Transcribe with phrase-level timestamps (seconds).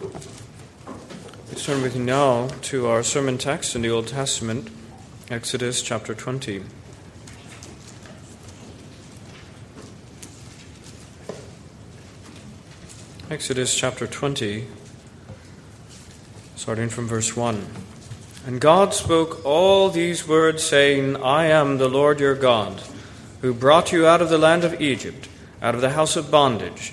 [0.00, 4.70] Let's turn with you now to our sermon text in the Old Testament,
[5.28, 6.62] Exodus chapter 20.
[13.28, 14.68] Exodus chapter 20,
[16.54, 17.66] starting from verse 1.
[18.46, 22.80] And God spoke all these words, saying, I am the Lord your God,
[23.40, 25.28] who brought you out of the land of Egypt,
[25.60, 26.92] out of the house of bondage.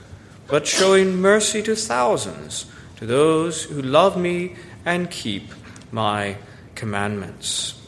[0.51, 2.65] but showing mercy to thousands,
[2.97, 4.53] to those who love me
[4.85, 5.49] and keep
[5.93, 6.35] my
[6.75, 7.81] commandments.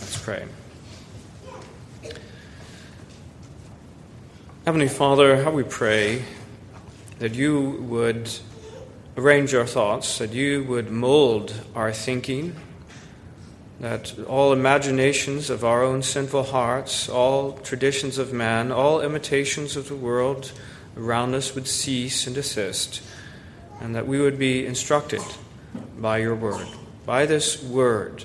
[0.00, 0.46] Let's pray.
[4.64, 6.24] Heavenly Father, how we pray
[7.18, 8.30] that you would
[9.18, 12.56] arrange our thoughts, that you would mold our thinking,
[13.80, 19.88] that all imaginations of our own sinful hearts, all traditions of man, all imitations of
[19.88, 20.52] the world
[20.96, 23.02] around us would cease and desist,
[23.80, 25.22] and that we would be instructed
[25.98, 26.66] by your word,
[27.06, 28.24] by this word.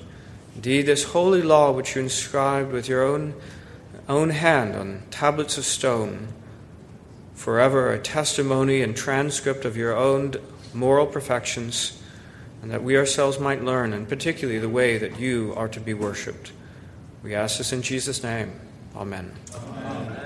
[0.54, 3.34] Indeed, this holy law which you inscribed with your own,
[4.08, 6.28] own hand on tablets of stone
[7.34, 10.32] forever a testimony and transcript of your own
[10.72, 12.02] moral perfections,
[12.62, 15.94] and that we ourselves might learn, and particularly the way that you are to be
[15.94, 16.52] worshipped.
[17.22, 18.52] We ask this in Jesus' name.
[18.96, 19.32] Amen.
[19.54, 20.25] Amen.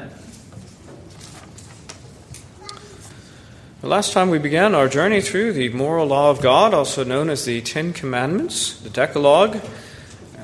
[3.81, 7.31] The last time we began our journey through the moral law of God, also known
[7.31, 9.57] as the Ten Commandments, the Decalogue,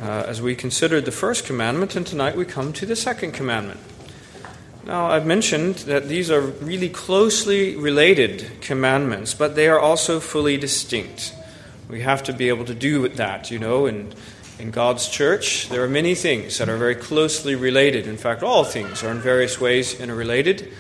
[0.01, 3.79] uh, as we considered the first commandment, and tonight we come to the second commandment.
[4.87, 10.57] Now, I've mentioned that these are really closely related commandments, but they are also fully
[10.57, 11.35] distinct.
[11.91, 14.15] We have to be able to do that, you know, in,
[14.59, 15.69] in God's church.
[15.69, 18.07] There are many things that are very closely related.
[18.07, 20.73] In fact, all things are in various ways interrelated,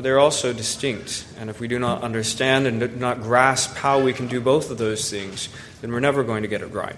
[0.00, 1.26] but they're also distinct.
[1.38, 4.70] And if we do not understand and do not grasp how we can do both
[4.70, 5.50] of those things,
[5.82, 6.96] then we're never going to get it right.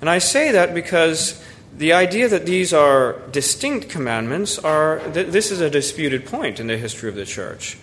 [0.00, 1.40] And I say that because
[1.76, 6.66] the idea that these are distinct commandments are th- this is a disputed point in
[6.66, 7.78] the history of the church.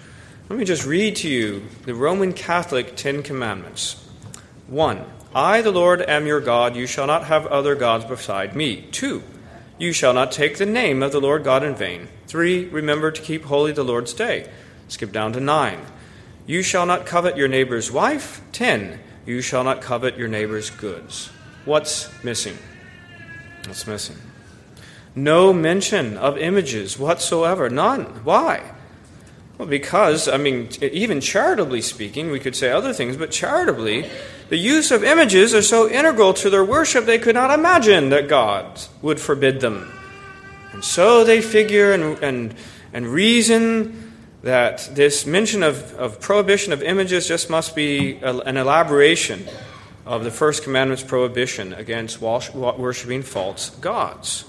[0.50, 4.06] Let me just read to you the Roman Catholic Ten Commandments.
[4.68, 5.02] 1.
[5.34, 6.76] I, the Lord, am your God.
[6.76, 8.82] You shall not have other gods beside me.
[8.92, 9.24] 2.
[9.78, 12.08] You shall not take the name of the Lord God in vain.
[12.28, 12.70] 3.
[12.70, 14.50] Remember to keep holy the Lord's day.
[14.88, 15.80] Skip down to 9.
[16.48, 18.42] You shall not covet your neighbor's wife.
[18.54, 19.00] 10.
[19.26, 21.30] You shall not covet your neighbor's goods.
[21.66, 22.58] What's missing?
[23.66, 24.18] What's missing?
[25.16, 27.70] No mention of images whatsoever.
[27.70, 28.04] None.
[28.24, 28.72] Why?
[29.58, 34.10] Well, because, I mean, even charitably speaking, we could say other things, but charitably,
[34.50, 38.28] the use of images are so integral to their worship they could not imagine that
[38.28, 39.92] God would forbid them.
[40.72, 42.56] And so they figure and, and,
[42.94, 44.14] and reason
[44.44, 49.48] that this mention of, of prohibition of images just must be a, an elaboration
[50.06, 54.46] of the first commandment's prohibition against worshiping false gods.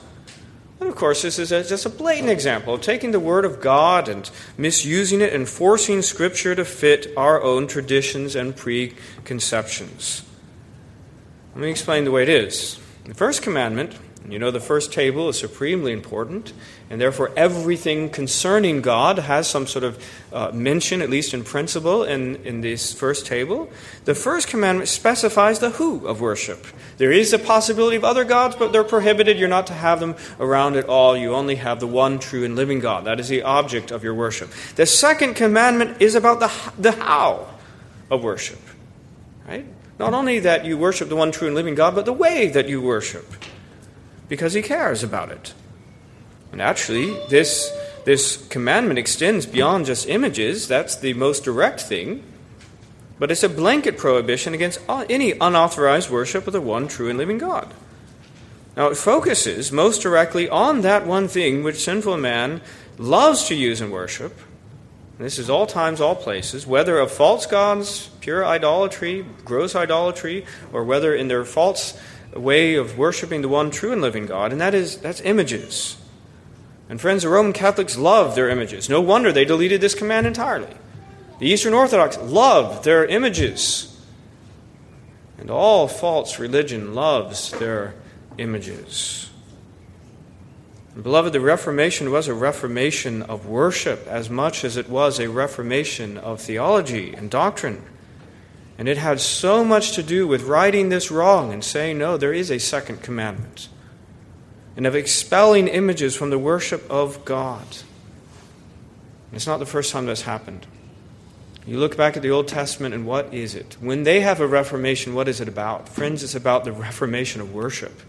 [0.79, 3.61] And of course, this is a, just a blatant example of taking the Word of
[3.61, 10.23] God and misusing it and forcing Scripture to fit our own traditions and preconceptions.
[11.55, 12.79] Let me explain the way it is.
[13.05, 13.97] The first commandment
[14.33, 16.53] you know, the first table is supremely important,
[16.91, 22.03] and therefore everything concerning God has some sort of uh, mention, at least in principle,
[22.03, 23.71] in, in this first table.
[24.05, 26.67] The first commandment specifies the who of worship.
[26.97, 29.39] There is a possibility of other gods, but they're prohibited.
[29.39, 31.17] You're not to have them around at all.
[31.17, 33.05] You only have the one true and living God.
[33.05, 34.51] That is the object of your worship.
[34.77, 37.49] The second commandment is about the, the how
[38.11, 38.61] of worship.
[39.47, 39.67] Right?
[39.99, 42.69] Not only that you worship the one true and living God, but the way that
[42.69, 43.25] you worship
[44.29, 45.55] because he cares about it.
[46.53, 47.71] And actually, this,
[48.05, 50.69] this commandment extends beyond just images.
[50.69, 52.23] That's the most direct thing.
[53.19, 57.39] But it's a blanket prohibition against any unauthorized worship of the one true and living
[57.39, 57.73] God.
[58.77, 62.61] Now, it focuses most directly on that one thing which sinful man
[62.99, 64.39] loves to use in worship.
[65.19, 70.45] This is all times, all places, whether of false gods, pure idolatry, gross idolatry,
[70.75, 71.99] or whether in their false
[72.41, 75.97] way of worshiping the one true and living God, and that is that's images.
[76.89, 78.89] And friends, the Roman Catholics love their images.
[78.89, 80.73] No wonder they deleted this command entirely.
[81.39, 83.93] The Eastern Orthodox love their images.
[85.39, 87.95] And all false religion loves their
[88.39, 89.31] images.
[90.95, 95.29] And beloved, the Reformation was a reformation of worship as much as it was a
[95.29, 97.83] reformation of theology and doctrine.
[98.79, 102.35] And it had so much to do with righting this wrong and saying, no, there
[102.35, 103.69] is a second commandment,
[104.77, 107.67] and of expelling images from the worship of God.
[109.33, 110.67] It's not the first time that's happened.
[111.67, 113.77] You look back at the Old Testament, and what is it?
[113.81, 115.89] When they have a reformation, what is it about?
[115.89, 118.03] Friends, it's about the reformation of worship.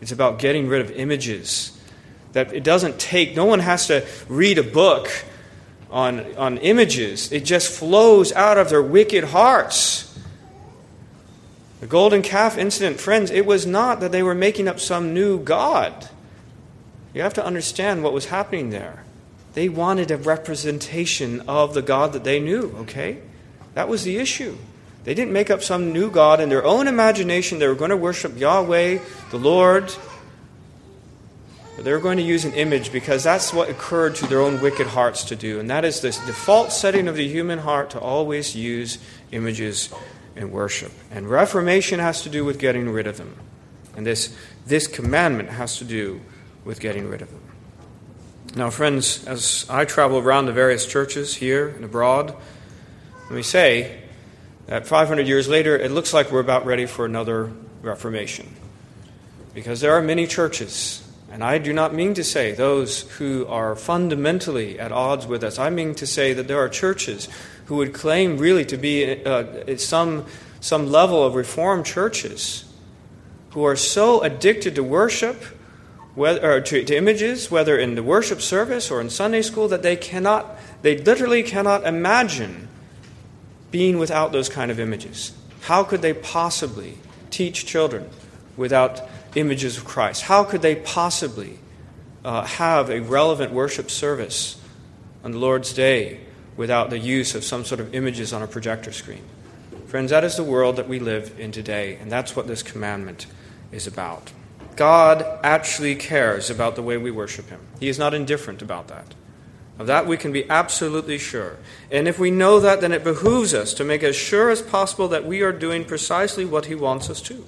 [0.00, 1.78] It's about getting rid of images.
[2.32, 5.10] That it doesn't take, no one has to read a book
[5.94, 10.18] on, on images, it just flows out of their wicked hearts.
[11.80, 15.38] The golden calf incident, friends, it was not that they were making up some new
[15.38, 16.08] God.
[17.14, 19.04] You have to understand what was happening there.
[19.52, 23.18] They wanted a representation of the God that they knew, okay?
[23.74, 24.56] That was the issue.
[25.04, 27.60] They didn't make up some new God in their own imagination.
[27.60, 28.98] They were going to worship Yahweh,
[29.30, 29.94] the Lord.
[31.76, 34.60] But they were going to use an image because that's what occurred to their own
[34.60, 35.58] wicked hearts to do.
[35.58, 38.98] And that is this default setting of the human heart to always use
[39.32, 39.92] images
[40.36, 40.92] in worship.
[41.10, 43.34] And Reformation has to do with getting rid of them.
[43.96, 44.36] And this,
[44.66, 46.20] this commandment has to do
[46.64, 47.40] with getting rid of them.
[48.56, 52.36] Now, friends, as I travel around the various churches here and abroad,
[53.24, 54.02] let me say
[54.66, 58.54] that 500 years later, it looks like we're about ready for another Reformation.
[59.52, 61.03] Because there are many churches,
[61.34, 65.58] and I do not mean to say those who are fundamentally at odds with us.
[65.58, 67.28] I mean to say that there are churches
[67.64, 70.26] who would claim really to be uh, some,
[70.60, 72.72] some level of Reformed churches
[73.50, 75.42] who are so addicted to worship
[76.14, 79.96] whether, to, to images, whether in the worship service or in Sunday school, that they
[79.96, 82.68] cannot, they literally cannot imagine
[83.72, 85.32] being without those kind of images.
[85.62, 86.98] How could they possibly
[87.30, 88.08] teach children
[88.56, 89.00] without
[89.34, 90.22] images of Christ?
[90.22, 91.58] How could they possibly
[92.24, 94.60] uh, have a relevant worship service
[95.22, 96.20] on the Lord's Day
[96.56, 99.22] without the use of some sort of images on a projector screen?
[99.86, 103.26] Friends, that is the world that we live in today, and that's what this commandment
[103.70, 104.32] is about.
[104.76, 107.60] God actually cares about the way we worship Him.
[107.78, 109.14] He is not indifferent about that.
[109.78, 111.56] Of that we can be absolutely sure.
[111.90, 115.08] And if we know that, then it behooves us to make as sure as possible
[115.08, 117.44] that we are doing precisely what He wants us to.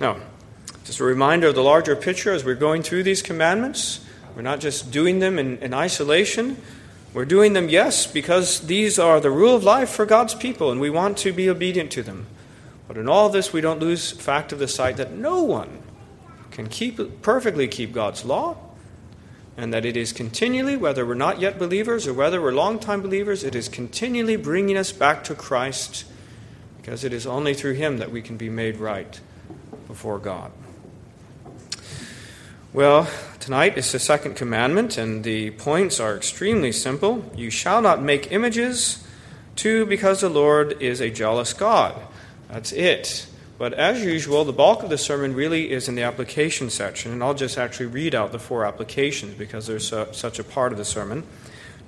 [0.00, 0.16] Now,
[0.84, 4.00] just a reminder of the larger picture as we're going through these commandments.
[4.34, 6.56] We're not just doing them in, in isolation.
[7.12, 10.80] We're doing them, yes, because these are the rule of life for God's people, and
[10.80, 12.26] we want to be obedient to them.
[12.88, 15.82] But in all this, we don't lose fact of the sight that no one
[16.50, 18.56] can keep perfectly keep God's law,
[19.56, 23.44] and that it is continually, whether we're not yet believers or whether we're long-time believers,
[23.44, 26.06] it is continually bringing us back to Christ,
[26.78, 29.20] because it is only through Him that we can be made right
[29.90, 30.52] before God.
[32.72, 33.10] Well,
[33.40, 37.28] tonight is the second commandment, and the points are extremely simple.
[37.34, 39.04] You shall not make images.
[39.56, 42.00] Two, because the Lord is a jealous God.
[42.48, 43.26] That's it.
[43.58, 47.24] But as usual, the bulk of the sermon really is in the application section, and
[47.24, 50.84] I'll just actually read out the four applications because they're such a part of the
[50.84, 51.24] sermon.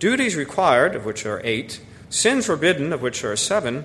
[0.00, 3.84] Duties required, of which are eight, sins forbidden, of which are seven,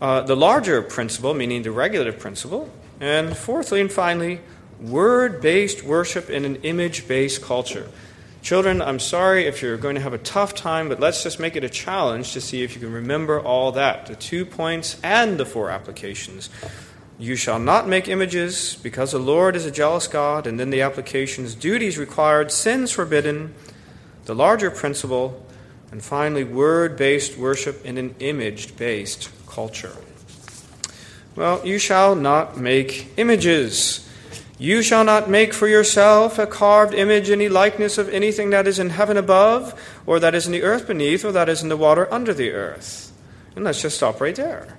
[0.00, 2.70] uh, the larger principle, meaning the regulative principle,
[3.02, 4.40] and fourthly and finally,
[4.80, 7.88] word based worship in an image based culture.
[8.42, 11.56] Children, I'm sorry if you're going to have a tough time, but let's just make
[11.56, 15.38] it a challenge to see if you can remember all that the two points and
[15.38, 16.48] the four applications.
[17.18, 20.82] You shall not make images, because the Lord is a jealous God, and then the
[20.82, 23.54] applications duties required, sins forbidden,
[24.24, 25.44] the larger principle,
[25.90, 29.96] and finally, word based worship in an image based culture.
[31.34, 34.08] Well, you shall not make images.
[34.58, 38.78] You shall not make for yourself a carved image, any likeness of anything that is
[38.78, 39.74] in heaven above,
[40.06, 42.52] or that is in the earth beneath, or that is in the water under the
[42.52, 43.12] earth.
[43.56, 44.78] And let's just stop right there.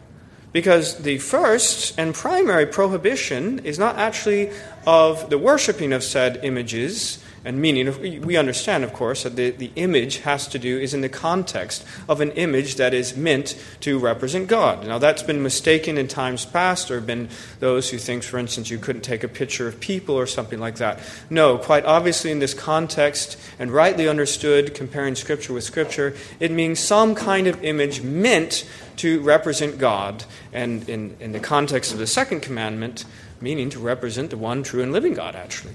[0.51, 4.51] Because the first and primary prohibition is not actually
[4.85, 8.21] of the worshipping of said images, and meaning.
[8.21, 11.85] We understand, of course, that the, the image has to do is in the context
[12.07, 14.87] of an image that is meant to represent God.
[14.87, 16.87] Now, that's been mistaken in times past.
[16.87, 20.15] There have been those who think, for instance, you couldn't take a picture of people
[20.15, 20.99] or something like that.
[21.29, 26.79] No, quite obviously, in this context, and rightly understood, comparing Scripture with Scripture, it means
[26.79, 30.23] some kind of image meant to represent God.
[30.51, 33.05] And in, in the context of the second commandment,
[33.41, 35.73] meaning to represent the one true and living God, actually.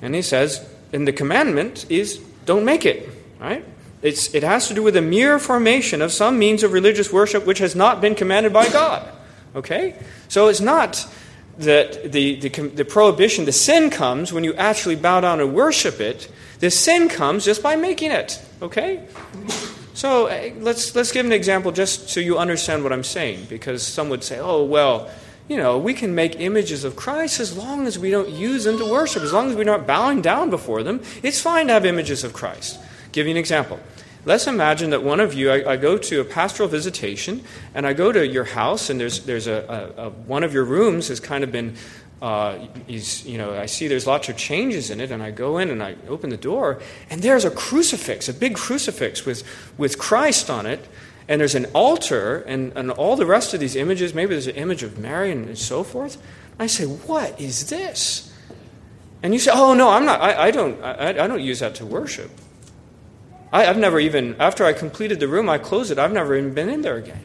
[0.00, 3.08] And he says, and the commandment is don't make it,
[3.40, 3.64] right?
[4.00, 7.46] It's, it has to do with a mere formation of some means of religious worship
[7.46, 9.08] which has not been commanded by God.
[9.56, 9.96] Okay?
[10.28, 11.06] So it's not
[11.58, 16.00] that the, the, the prohibition, the sin comes when you actually bow down and worship
[16.00, 16.30] it.
[16.60, 18.40] The sin comes just by making it.
[18.60, 19.06] Okay?
[19.94, 23.82] So uh, let's, let's give an example just so you understand what I'm saying, because
[23.82, 25.10] some would say, oh, well,
[25.48, 28.78] you know, we can make images of Christ as long as we don't use them
[28.78, 31.02] to worship, as long as we're not bowing down before them.
[31.22, 32.80] It's fine to have images of Christ.
[33.12, 33.78] give you an example.
[34.26, 37.92] Let's imagine that one of you, I, I, go to a pastoral visitation, and I
[37.92, 41.20] go to your house, and there's, there's a, a, a one of your rooms has
[41.20, 41.76] kind of been,
[42.22, 45.68] uh, you know, I see there's lots of changes in it, and I go in
[45.68, 49.44] and I open the door, and there's a crucifix, a big crucifix with,
[49.76, 50.88] with Christ on it,
[51.28, 54.56] and there's an altar, and, and all the rest of these images, maybe there's an
[54.56, 56.20] image of Mary and, and so forth.
[56.58, 58.32] I say, What is this?
[59.22, 61.74] And you say, Oh, no, I'm not, I, I don't, I, I don't use that
[61.76, 62.30] to worship.
[63.52, 65.98] I, have never even, after I completed the room, I closed it.
[65.98, 67.22] I've never even been in there again.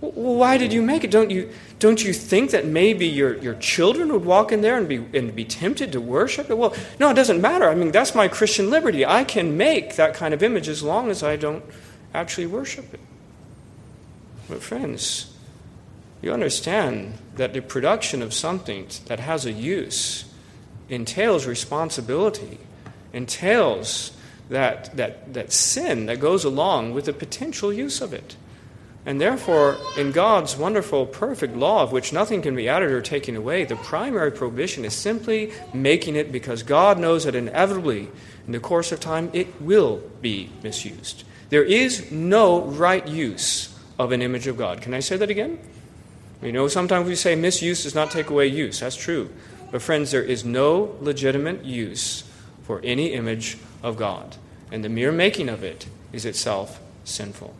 [0.00, 1.10] Well, why did you make it?
[1.10, 4.88] Don't you, don't you think that maybe your, your children would walk in there and
[4.88, 6.56] be, and be tempted to worship it?
[6.56, 7.68] Well, no, it doesn't matter.
[7.68, 9.04] I mean, that's my Christian liberty.
[9.04, 11.64] I can make that kind of image as long as I don't
[12.14, 13.00] actually worship it.
[14.48, 15.32] But, friends,
[16.20, 20.24] you understand that the production of something that has a use
[20.88, 22.58] entails responsibility,
[23.12, 24.16] entails
[24.48, 28.36] that, that, that sin that goes along with the potential use of it.
[29.04, 33.34] And therefore, in God's wonderful, perfect law, of which nothing can be added or taken
[33.34, 38.08] away, the primary prohibition is simply making it because God knows that inevitably,
[38.46, 41.24] in the course of time, it will be misused.
[41.52, 44.80] There is no right use of an image of God.
[44.80, 45.58] Can I say that again?
[46.40, 48.80] You know, sometimes we say misuse does not take away use.
[48.80, 49.28] That's true.
[49.70, 52.24] But, friends, there is no legitimate use
[52.62, 54.36] for any image of God.
[54.70, 57.52] And the mere making of it is itself sinful.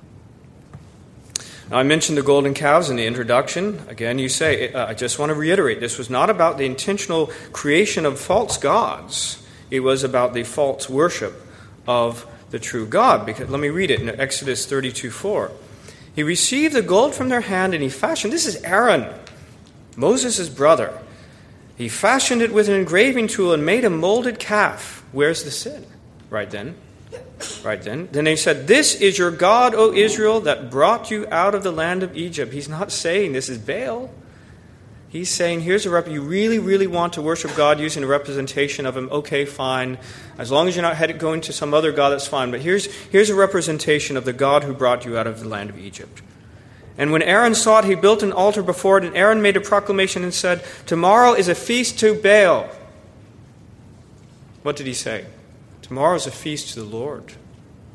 [1.70, 3.82] Now, I mentioned the golden calves in the introduction.
[3.88, 7.26] Again, you say, uh, I just want to reiterate this was not about the intentional
[7.52, 11.34] creation of false gods, it was about the false worship
[11.86, 13.26] of the true God.
[13.26, 15.50] Because let me read it in Exodus 32 4.
[16.14, 18.32] He received the gold from their hand and he fashioned.
[18.32, 19.12] This is Aaron,
[19.96, 20.96] Moses' brother.
[21.76, 25.04] He fashioned it with an engraving tool and made a molded calf.
[25.10, 25.84] Where's the sin?
[26.30, 26.76] Right then.
[27.64, 28.08] Right then.
[28.12, 31.72] Then he said, This is your God, O Israel, that brought you out of the
[31.72, 32.52] land of Egypt.
[32.52, 34.10] He's not saying this is Baal.
[35.12, 36.08] He's saying, here's a rep.
[36.08, 39.10] You really, really want to worship God using a representation of Him.
[39.12, 39.98] Okay, fine.
[40.38, 42.50] As long as you're not headed going to some other God, that's fine.
[42.50, 45.68] But here's, here's a representation of the God who brought you out of the land
[45.68, 46.22] of Egypt.
[46.96, 49.60] And when Aaron saw it, he built an altar before it, and Aaron made a
[49.60, 52.70] proclamation and said, Tomorrow is a feast to Baal.
[54.62, 55.26] What did he say?
[55.82, 57.34] Tomorrow is a feast to the Lord.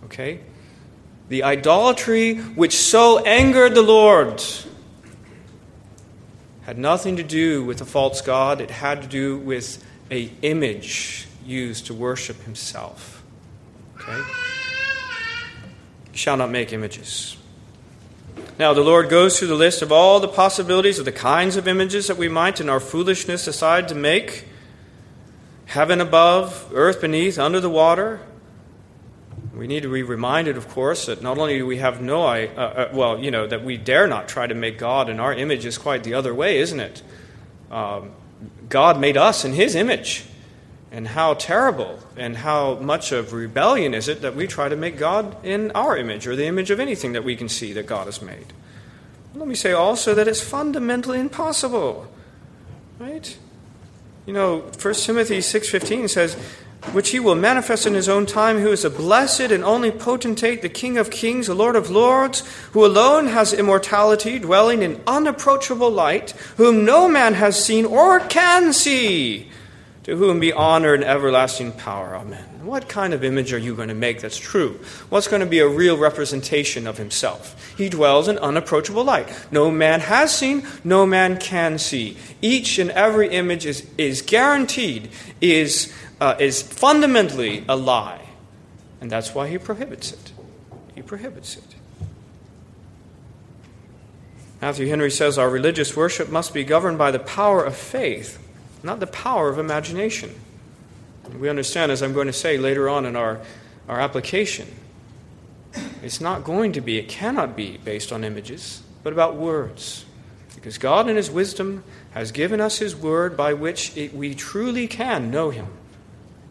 [0.06, 0.42] Okay?
[1.30, 4.44] The idolatry which so angered the Lord
[6.68, 9.82] had nothing to do with a false god, it had to do with
[10.12, 13.24] a image used to worship himself.
[13.96, 14.18] Okay?
[16.12, 17.38] You shall not make images.
[18.60, 21.70] Now, the Lord goes through the list of all the possibilities of the kinds of
[21.70, 24.46] images that we might, in our foolishness, decide to make
[25.68, 28.20] heaven above, earth beneath, under the water.
[29.58, 32.48] We need to be reminded, of course, that not only do we have no, uh,
[32.56, 35.66] uh, well, you know, that we dare not try to make God in our image
[35.66, 37.02] is quite the other way, isn't it?
[37.72, 38.12] Um,
[38.70, 40.26] God made us in His image.
[40.90, 44.98] And how terrible and how much of rebellion is it that we try to make
[44.98, 48.06] God in our image or the image of anything that we can see that God
[48.06, 48.54] has made?
[49.36, 52.08] Let me say also that it's fundamentally impossible.
[53.00, 53.38] Right?
[54.26, 56.38] You know, 1 Timothy 6:15 says,
[56.92, 60.62] which he will manifest in his own time, who is a blessed and only potentate,
[60.62, 65.90] the King of kings, the Lord of lords, who alone has immortality, dwelling in unapproachable
[65.90, 69.50] light, whom no man has seen or can see,
[70.04, 72.16] to whom be honor and everlasting power.
[72.16, 72.46] Amen.
[72.68, 74.80] What kind of image are you going to make that's true?
[75.10, 77.74] What's going to be a real representation of himself?
[77.78, 79.30] He dwells in unapproachable light.
[79.52, 82.18] No man has seen, no man can see.
[82.42, 88.28] Each and every image is, is guaranteed, is uh, is fundamentally a lie.
[89.00, 90.32] And that's why he prohibits it.
[90.96, 91.76] He prohibits it.
[94.62, 98.40] Matthew Henry says our religious worship must be governed by the power of faith,
[98.82, 100.34] not the power of imagination.
[101.38, 103.40] We understand, as I'm going to say later on in our,
[103.88, 104.68] our application,
[106.02, 110.06] it's not going to be, it cannot be based on images, but about words.
[110.56, 114.88] Because God, in His wisdom, has given us His word by which it, we truly
[114.88, 115.68] can know Him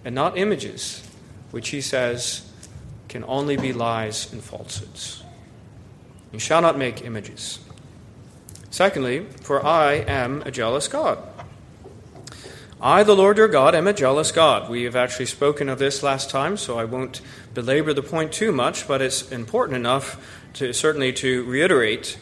[0.06, 1.02] and not images,
[1.50, 2.48] which he says
[3.08, 5.24] can only be lies and falsehoods.
[6.32, 7.58] You shall not make images.
[8.70, 11.18] Secondly, for I am a jealous God.
[12.80, 14.70] I, the Lord your God, am a jealous God.
[14.70, 17.20] We have actually spoken of this last time, so I won't
[17.52, 22.16] belabor the point too much, but it's important enough to certainly to reiterate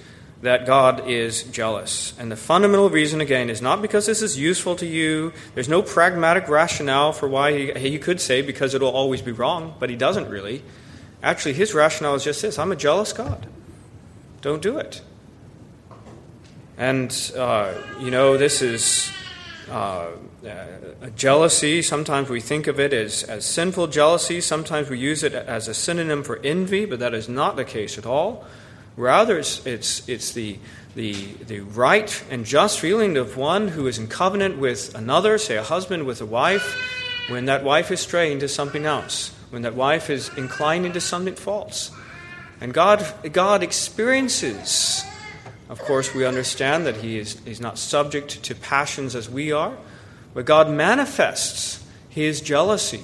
[0.45, 2.13] that God is jealous.
[2.19, 5.33] And the fundamental reason, again, is not because this is useful to you.
[5.55, 9.75] There's no pragmatic rationale for why he, he could say because it'll always be wrong,
[9.79, 10.63] but he doesn't really.
[11.23, 13.47] Actually, his rationale is just this I'm a jealous God.
[14.43, 15.01] Don't do it.
[16.77, 19.11] And, uh, you know, this is
[19.71, 20.09] uh,
[20.45, 21.81] a jealousy.
[21.81, 24.43] Sometimes we think of it as, as sinful jealousy.
[24.43, 27.97] Sometimes we use it as a synonym for envy, but that is not the case
[27.97, 28.45] at all.
[28.97, 30.59] Rather, it's, it's, it's the,
[30.95, 31.15] the,
[31.47, 35.63] the right and just feeling of one who is in covenant with another, say a
[35.63, 36.77] husband with a wife,
[37.29, 41.35] when that wife is straying to something else, when that wife is inclining to something
[41.35, 41.91] false.
[42.61, 45.05] And God, God experiences,
[45.69, 49.77] of course, we understand that he is he's not subject to passions as we are,
[50.35, 53.03] but God manifests his jealousy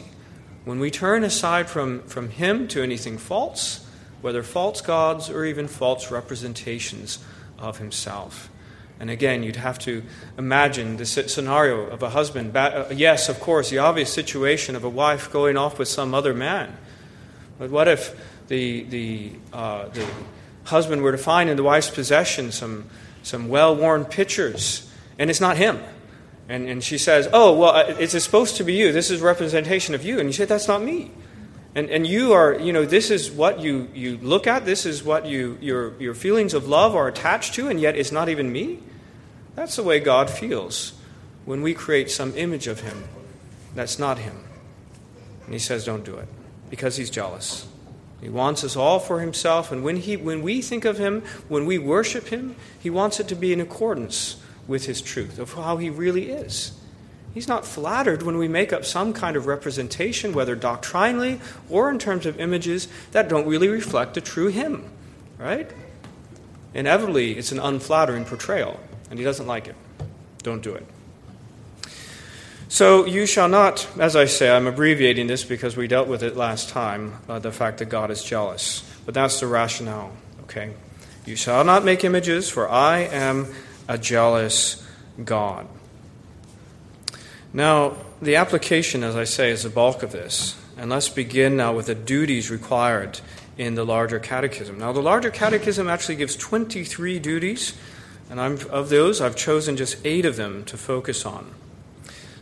[0.64, 3.84] when we turn aside from, from him to anything false
[4.20, 7.18] whether false gods or even false representations
[7.58, 8.50] of himself.
[9.00, 10.02] And again, you'd have to
[10.36, 12.54] imagine the scenario of a husband.
[12.54, 16.34] Uh, yes, of course, the obvious situation of a wife going off with some other
[16.34, 16.76] man.
[17.58, 18.14] But what if
[18.48, 20.06] the, the, uh, the
[20.64, 22.90] husband were to find in the wife's possession some,
[23.22, 25.80] some well worn pictures, and it's not him?
[26.50, 28.92] And, and she says, Oh, well, uh, it's supposed to be you.
[28.92, 30.18] This is representation of you.
[30.18, 31.10] And you say, That's not me.
[31.74, 35.04] And, and you are, you know, this is what you, you look at, this is
[35.04, 38.50] what you, your, your feelings of love are attached to, and yet it's not even
[38.50, 38.80] me?
[39.54, 40.94] That's the way God feels
[41.44, 43.04] when we create some image of Him
[43.74, 44.36] that's not Him.
[45.44, 46.26] And He says, don't do it,
[46.70, 47.68] because He's jealous.
[48.20, 51.66] He wants us all for Himself, and when, he, when we think of Him, when
[51.66, 55.76] we worship Him, He wants it to be in accordance with His truth of how
[55.76, 56.72] He really is.
[57.32, 61.98] He's not flattered when we make up some kind of representation, whether doctrinally or in
[61.98, 64.90] terms of images, that don't really reflect the true Him,
[65.38, 65.70] right?
[66.74, 69.76] Inevitably, it's an unflattering portrayal, and He doesn't like it.
[70.42, 70.86] Don't do it.
[72.68, 76.36] So, you shall not, as I say, I'm abbreviating this because we dealt with it
[76.36, 78.88] last time, uh, the fact that God is jealous.
[79.04, 80.12] But that's the rationale,
[80.42, 80.72] okay?
[81.26, 83.52] You shall not make images, for I am
[83.88, 84.86] a jealous
[85.24, 85.66] God.
[87.52, 90.56] Now, the application, as I say, is the bulk of this.
[90.76, 93.20] And let's begin now with the duties required
[93.58, 94.78] in the larger catechism.
[94.78, 97.74] Now, the larger catechism actually gives 23 duties,
[98.30, 101.54] and I'm, of those, I've chosen just eight of them to focus on.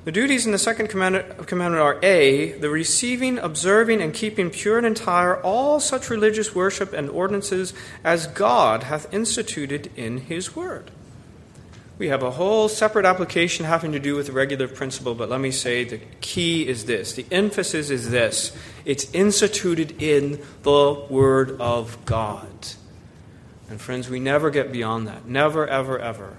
[0.04, 4.78] The duties in the second commandment, commandment are A, the receiving, observing, and keeping pure
[4.78, 10.90] and entire all such religious worship and ordinances as God hath instituted in his word.
[11.98, 15.40] We have a whole separate application having to do with the regulative principle, but let
[15.40, 17.12] me say the key is this.
[17.14, 22.46] The emphasis is this it's instituted in the Word of God.
[23.68, 25.26] And friends, we never get beyond that.
[25.26, 26.36] Never, ever, ever.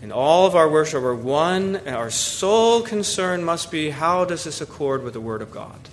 [0.00, 4.44] In all of our worship, our one, and our sole concern must be how does
[4.44, 5.88] this accord with the Word of God?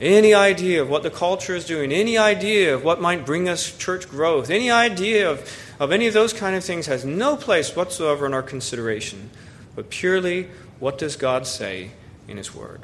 [0.00, 3.76] Any idea of what the culture is doing, any idea of what might bring us
[3.76, 5.48] church growth, any idea of
[5.82, 9.30] of any of those kind of things has no place whatsoever in our consideration,
[9.74, 10.44] but purely
[10.78, 11.90] what does God say
[12.28, 12.82] in His Word?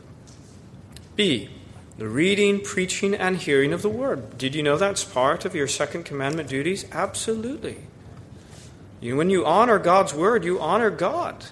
[1.15, 1.49] B.
[1.97, 4.37] The reading, preaching, and hearing of the Word.
[4.37, 6.87] Did you know that's part of your second commandment duties?
[6.91, 7.77] Absolutely.
[9.01, 11.45] You, when you honor God's Word, you honor God.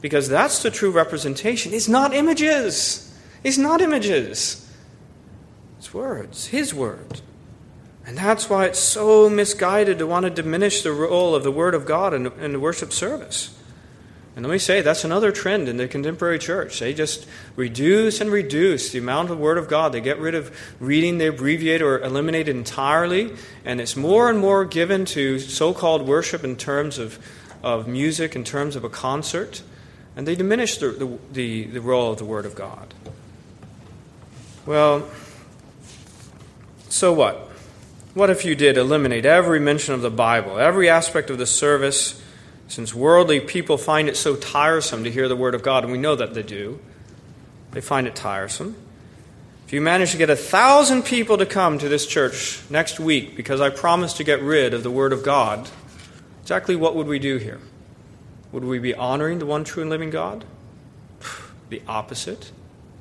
[0.00, 1.74] Because that's the true representation.
[1.74, 3.16] It's not images.
[3.44, 4.68] It's not images.
[5.78, 7.20] It's words, His Word.
[8.08, 11.74] And that's why it's so misguided to want to diminish the role of the Word
[11.74, 13.54] of God in, in the worship service.
[14.34, 16.80] And let me say, that's another trend in the contemporary church.
[16.80, 19.92] They just reduce and reduce the amount of Word of God.
[19.92, 23.34] They get rid of reading, they abbreviate or eliminate it entirely.
[23.62, 27.18] And it's more and more given to so called worship in terms of,
[27.62, 29.62] of music, in terms of a concert.
[30.16, 32.94] And they diminish the, the, the, the role of the Word of God.
[34.64, 35.06] Well,
[36.88, 37.47] so what?
[38.18, 42.20] What if you did eliminate every mention of the Bible, every aspect of the service,
[42.66, 45.98] since worldly people find it so tiresome to hear the Word of God, and we
[45.98, 46.80] know that they do?
[47.70, 48.74] They find it tiresome.
[49.66, 53.36] If you manage to get a thousand people to come to this church next week
[53.36, 55.70] because I promised to get rid of the Word of God,
[56.42, 57.60] exactly what would we do here?
[58.50, 60.44] Would we be honoring the one true and living God?
[61.68, 62.50] The opposite.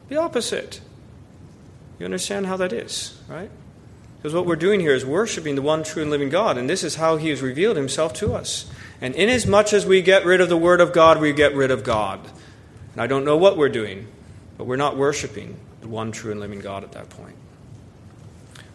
[0.10, 0.80] The opposite.
[1.97, 3.49] You understand how that is, right?
[4.17, 6.84] Because what we're doing here is worshiping the one true and living God, and this
[6.84, 8.69] is how He has revealed Himself to us.
[8.99, 11.84] And inasmuch as we get rid of the Word of God, we get rid of
[11.84, 12.19] God.
[12.93, 14.08] And I don't know what we're doing,
[14.58, 17.36] but we're not worshiping the one true and living God at that point.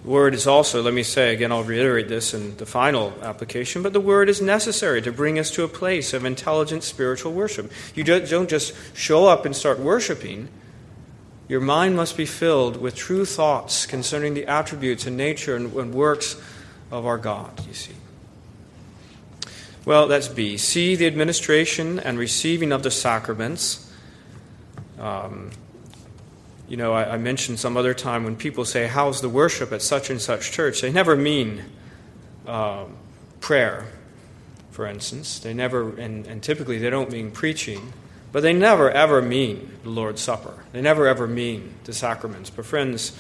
[0.05, 3.83] The word is also, let me say again, I'll reiterate this in the final application,
[3.83, 7.71] but the word is necessary to bring us to a place of intelligent spiritual worship.
[7.95, 10.49] You don't just show up and start worshiping.
[11.53, 15.93] Your mind must be filled with true thoughts concerning the attributes and nature and, and
[15.93, 16.41] works
[16.91, 17.93] of our God, you see.
[19.85, 20.57] Well, that's B.
[20.57, 23.93] C, the administration and receiving of the sacraments.
[24.99, 25.51] Um,
[26.71, 29.83] you know, I, I, mentioned some other time when people say, How's the worship at
[29.83, 30.81] such and such church?
[30.81, 31.65] They never mean
[32.47, 32.87] uh,
[33.41, 33.89] prayer,
[34.71, 35.39] for instance.
[35.39, 37.93] They never, and, and typically they don't mean preaching,
[38.33, 40.65] but they never ever mean the Lord's Supper.
[40.73, 42.51] They never ever mean the sacraments.
[42.51, 43.17] But, friends,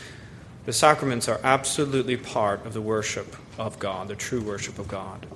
[0.64, 5.26] the sacraments are absolutely part of the worship of God, the true worship of God.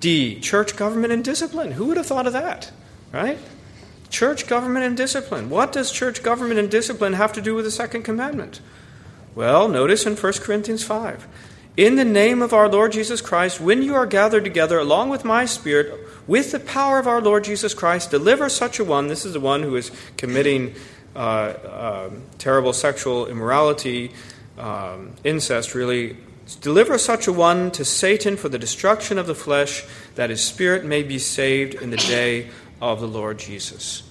[0.00, 1.72] D, church government and discipline.
[1.72, 2.70] Who would have thought of that,
[3.12, 3.38] right?
[4.08, 5.50] Church government and discipline.
[5.50, 8.60] What does church government and discipline have to do with the second commandment?
[9.34, 11.26] Well, notice in 1 Corinthians 5.
[11.76, 15.24] In the name of our Lord Jesus Christ, when you are gathered together along with
[15.24, 19.08] my Spirit, with the power of our Lord Jesus Christ, deliver such a one.
[19.08, 20.74] This is the one who is committing
[21.16, 24.12] uh, uh, terrible sexual immorality,
[24.56, 26.18] um, incest, really.
[26.60, 30.84] Deliver such a one to Satan for the destruction of the flesh, that his spirit
[30.84, 34.02] may be saved in the day of the Lord Jesus.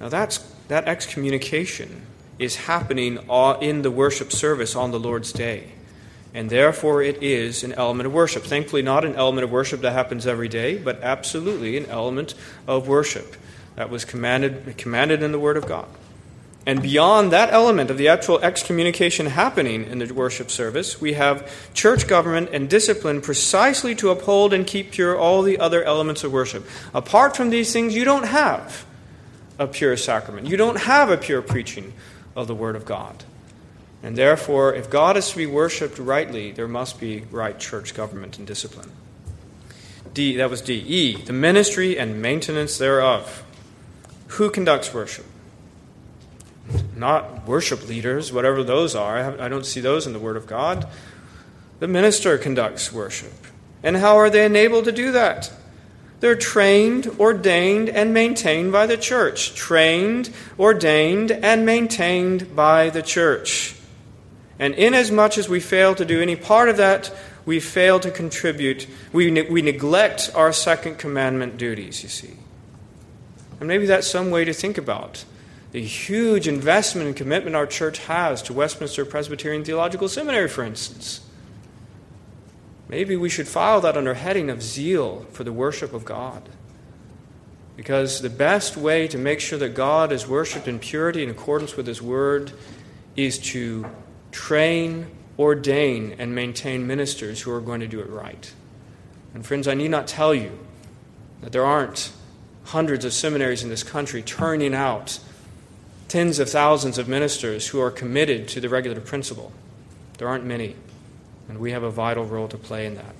[0.00, 2.06] Now, that's, that excommunication
[2.38, 3.18] is happening
[3.60, 5.72] in the worship service on the Lord's day.
[6.34, 8.42] And therefore, it is an element of worship.
[8.42, 12.34] Thankfully, not an element of worship that happens every day, but absolutely an element
[12.66, 13.36] of worship
[13.76, 15.86] that was commanded, commanded in the Word of God.
[16.66, 21.52] And beyond that element of the actual excommunication happening in the worship service, we have
[21.74, 26.32] church government and discipline precisely to uphold and keep pure all the other elements of
[26.32, 26.66] worship.
[26.94, 28.86] Apart from these things, you don't have
[29.58, 30.48] a pure sacrament.
[30.48, 31.92] You don't have a pure preaching
[32.34, 33.22] of the Word of God.
[34.04, 38.38] And therefore, if God is to be worshiped rightly, there must be right church government
[38.38, 38.92] and discipline.
[40.12, 40.74] D, that was D.
[40.74, 43.42] E, the ministry and maintenance thereof.
[44.28, 45.24] Who conducts worship?
[46.96, 49.40] not worship leaders, whatever those are.
[49.40, 50.88] I, don't see those in the Word of God.
[51.80, 53.32] The minister conducts worship.
[53.82, 55.52] And how are they enabled to do that?
[56.20, 59.54] They're trained, ordained, and maintained by the church.
[59.54, 63.73] Trained, ordained, and maintained by the church.
[64.58, 67.14] And inasmuch as we fail to do any part of that,
[67.44, 68.86] we fail to contribute.
[69.12, 72.36] We, ne- we neglect our second commandment duties, you see.
[73.58, 75.24] And maybe that's some way to think about
[75.72, 81.20] the huge investment and commitment our church has to Westminster Presbyterian Theological Seminary, for instance.
[82.88, 86.48] Maybe we should file that under heading of zeal for the worship of God.
[87.76, 91.76] Because the best way to make sure that God is worshiped in purity in accordance
[91.76, 92.52] with His Word
[93.16, 93.84] is to
[94.34, 95.06] train,
[95.38, 98.52] ordain, and maintain ministers who are going to do it right.
[99.32, 100.58] And friends, I need not tell you
[101.40, 102.12] that there aren't
[102.64, 105.20] hundreds of seminaries in this country turning out
[106.08, 109.52] tens of thousands of ministers who are committed to the regulative principle.
[110.18, 110.74] There aren't many,
[111.48, 113.14] and we have a vital role to play in that.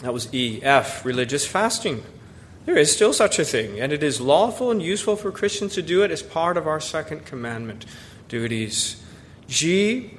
[0.00, 0.60] That was E.
[0.62, 1.04] F.
[1.04, 2.02] Religious fasting.
[2.66, 5.82] There is still such a thing, and it is lawful and useful for Christians to
[5.82, 7.86] do it as part of our second commandment
[8.28, 9.02] duties.
[9.48, 10.14] G.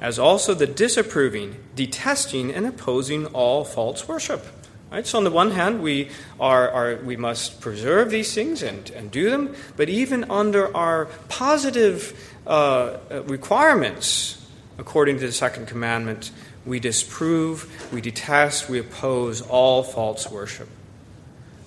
[0.00, 4.44] As also the disapproving, detesting, and opposing all false worship.
[4.92, 5.06] Right?
[5.06, 9.10] So, on the one hand, we, are, are, we must preserve these things and, and
[9.10, 14.46] do them, but even under our positive uh, requirements,
[14.78, 16.30] according to the second commandment,
[16.66, 20.68] we disprove, we detest, we oppose all false worship.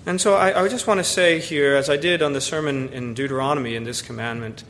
[0.06, 2.88] And so I, I, just want to say here, as I did on the sermon
[2.94, 4.64] in Deuteronomy in this commandment,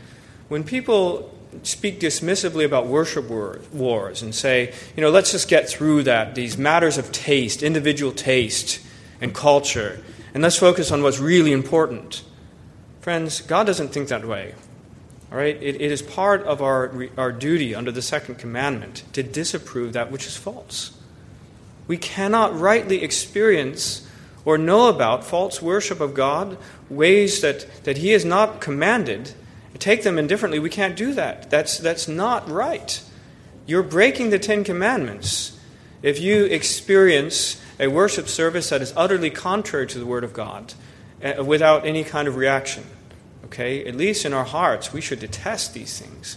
[0.48, 1.32] when people
[1.62, 6.58] speak dismissively about worship wars and say, you know, let's just get through that, these
[6.58, 8.80] matters of taste, individual taste
[9.20, 10.02] and culture,
[10.34, 12.22] and let's focus on what's really important.
[13.00, 14.54] Friends, God doesn't think that way.
[15.30, 15.56] All right?
[15.56, 20.10] It, it is part of our, our duty under the second commandment to disapprove that
[20.10, 20.98] which is false.
[21.86, 24.06] We cannot rightly experience
[24.44, 26.56] or know about false worship of God,
[26.88, 29.34] ways that, that He has not commanded
[29.78, 30.58] take them indifferently.
[30.58, 31.50] We can't do that.
[31.50, 33.02] That's, that's not right.
[33.66, 35.58] You're breaking the Ten Commandments
[36.02, 40.74] if you experience a worship service that is utterly contrary to the Word of God
[41.22, 42.84] uh, without any kind of reaction.
[43.46, 43.84] Okay?
[43.84, 46.36] At least in our hearts, we should detest these things.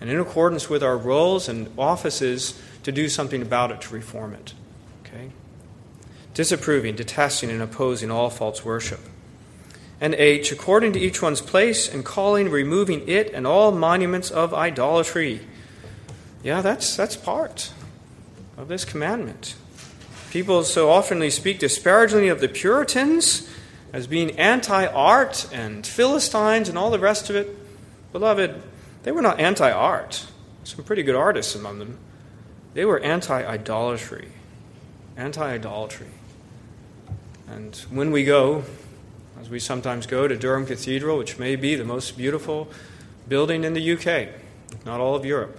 [0.00, 4.34] And in accordance with our roles and offices to do something about it, to reform
[4.34, 4.54] it.
[5.04, 5.30] Okay?
[6.34, 9.00] Disapproving, detesting, and opposing all false worship.
[10.00, 14.54] And H, according to each one's place, and calling, removing it, and all monuments of
[14.54, 15.40] idolatry.
[16.42, 17.72] Yeah, that's, that's part
[18.56, 19.56] of this commandment.
[20.30, 23.50] People so oftenly speak disparagingly of the Puritans
[23.92, 27.56] as being anti art and Philistines and all the rest of it.
[28.12, 28.62] Beloved,
[29.02, 30.26] they were not anti art.
[30.64, 31.98] Some pretty good artists among them.
[32.74, 34.28] They were anti idolatry.
[35.16, 36.06] Anti idolatry.
[37.48, 38.64] And when we go,
[39.40, 42.68] as we sometimes go to Durham Cathedral, which may be the most beautiful
[43.26, 44.28] building in the UK,
[44.84, 45.58] not all of Europe,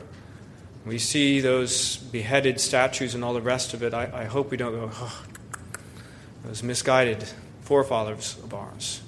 [0.85, 3.93] we see those beheaded statues and all the rest of it.
[3.93, 5.23] I, I hope we don't go, oh,
[6.43, 7.27] those misguided
[7.61, 9.01] forefathers of ours.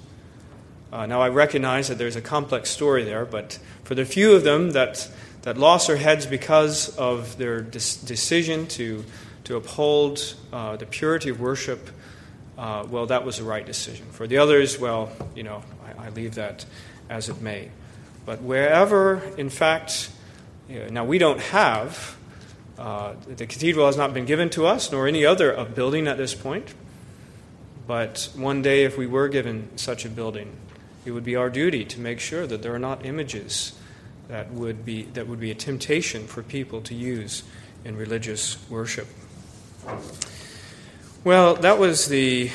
[0.92, 4.42] Uh, now, I recognize that there's a complex story there, but for the few of
[4.42, 5.08] them that,
[5.42, 9.04] that lost their heads because of their decision to,
[9.44, 11.90] to uphold uh, the purity of worship,
[12.56, 14.06] uh, well, that was the right decision.
[14.10, 16.64] For the others, well, you know, I, I leave that
[17.10, 17.70] as it may.
[18.24, 20.10] But wherever, in fact,
[20.68, 22.16] you know, now we don't have,
[22.78, 26.34] uh, the cathedral has not been given to us, nor any other building at this
[26.34, 26.74] point.
[27.86, 30.56] But one day, if we were given such a building,
[31.04, 33.72] it would be our duty to make sure that there are not images
[34.28, 37.42] that would be, that would be a temptation for people to use
[37.84, 39.06] in religious worship.
[41.24, 42.50] Well, that was the,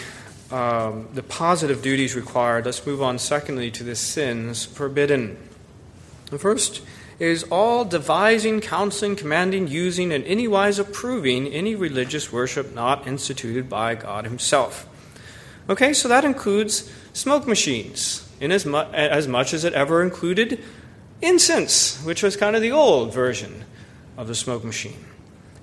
[0.52, 2.66] um, the positive duties required.
[2.66, 5.38] Let's move on, secondly, to the sins forbidden.
[6.30, 6.84] The first
[7.18, 13.96] is all devising, counseling, commanding, using, and anywise approving any religious worship not instituted by
[13.96, 14.88] God Himself.
[15.68, 20.64] Okay, so that includes smoke machines, in as, mu- as much as it ever included
[21.24, 23.66] incense, which was kind of the old version
[24.16, 25.09] of the smoke machine.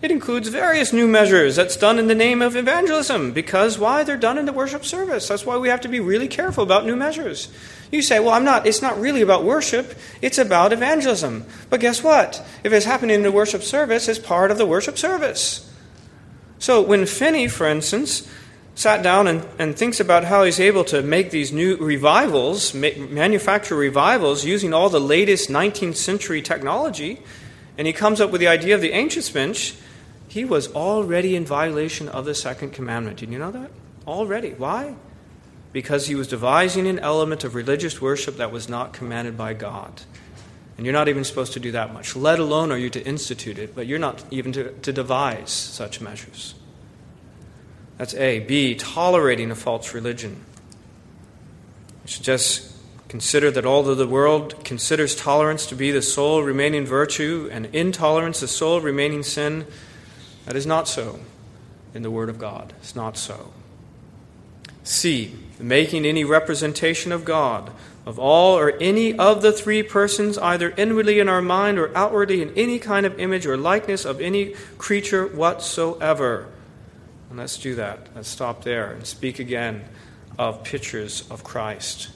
[0.03, 4.05] It includes various new measures that's done in the name of evangelism because why?
[4.05, 5.27] They're done in the worship service.
[5.27, 7.49] That's why we have to be really careful about new measures.
[7.91, 11.47] You say, well, I'm not, it's not really about worship, it's about evangelism.
[11.71, 12.47] But guess what?
[12.63, 15.73] If it's happening in the worship service, it's part of the worship service.
[16.59, 18.29] So when Finney, for instance,
[18.75, 23.77] sat down and, and thinks about how he's able to make these new revivals, manufacture
[23.77, 27.23] revivals using all the latest 19th century technology,
[27.79, 29.75] and he comes up with the idea of the anxious bench,
[30.37, 33.17] he was already in violation of the second commandment.
[33.17, 33.71] Did you know that?
[34.07, 34.51] Already.
[34.51, 34.95] Why?
[35.73, 40.03] Because he was devising an element of religious worship that was not commanded by God.
[40.77, 43.59] And you're not even supposed to do that much, let alone are you to institute
[43.59, 46.55] it, but you're not even to, to devise such measures.
[47.97, 48.41] That's A.
[48.41, 48.75] B.
[48.75, 50.45] Tolerating a false religion.
[52.05, 52.77] We should just
[53.09, 58.41] consider that although the world considers tolerance to be the sole remaining virtue and intolerance
[58.41, 59.67] the sole remaining sin,
[60.47, 61.21] that is not so
[61.95, 62.73] in the Word of God.
[62.81, 63.53] It's not so.
[64.83, 65.35] C.
[65.61, 67.71] Making any representation of God,
[68.05, 72.41] of all or any of the three persons, either inwardly in our mind or outwardly
[72.43, 76.49] in any kind of image or likeness of any creature whatsoever
[77.37, 78.09] and let's do that.
[78.15, 79.85] Let's stop there and speak again
[80.39, 82.11] of pictures of Christ.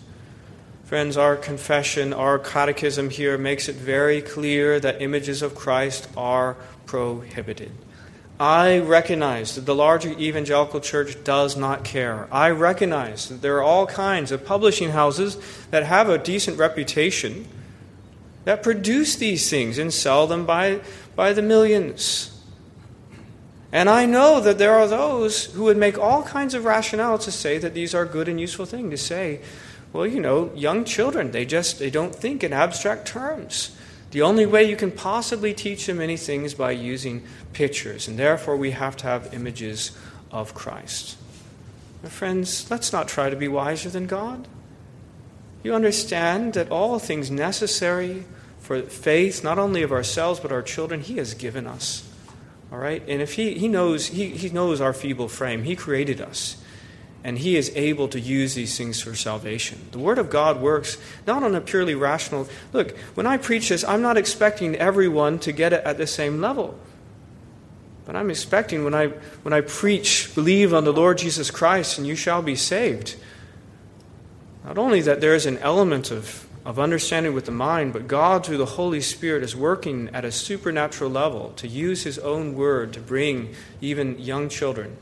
[0.85, 6.57] Friends, our confession, our catechism here makes it very clear that images of Christ are
[6.87, 7.71] prohibited.
[8.41, 12.27] I recognize that the larger evangelical church does not care.
[12.33, 15.37] I recognize that there are all kinds of publishing houses
[15.71, 17.47] that have a decent reputation
[18.45, 20.81] that produce these things and sell them by,
[21.15, 22.43] by the millions.
[23.73, 27.31] And I know that there are those who would make all kinds of rationale to
[27.31, 28.91] say that these are good and useful things.
[28.91, 29.41] To say,
[29.93, 33.77] well, you know, young children, they just they don't think in abstract terms.
[34.11, 38.57] The only way you can possibly teach them anything is by using pictures, and therefore
[38.57, 39.93] we have to have images
[40.31, 41.17] of Christ.
[42.03, 44.49] My friends, let's not try to be wiser than God.
[45.63, 48.25] You understand that all things necessary
[48.59, 52.11] for faith, not only of ourselves but our children, He has given us.
[52.73, 53.03] All right?
[53.09, 56.57] And if he, he knows he, he knows our feeble frame, he created us.
[57.23, 59.89] And he is able to use these things for salvation.
[59.93, 63.85] The Word of God works not on a purely rational look, when I preach this,
[63.85, 66.79] I'm not expecting everyone to get it at the same level.
[68.07, 69.09] But I'm expecting when I
[69.43, 73.17] when I preach, believe on the Lord Jesus Christ and you shall be saved.
[74.65, 78.45] Not only that there is an element of of understanding with the mind, but God,
[78.45, 82.93] through the Holy Spirit, is working at a supernatural level to use His own word
[82.93, 84.97] to bring even young children